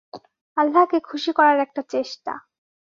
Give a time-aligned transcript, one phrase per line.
[0.57, 2.33] আল্লাহকে খুশি করার একটা চেষ্টা।